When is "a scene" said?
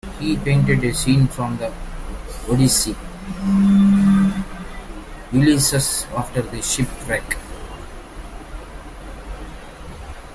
0.83-1.27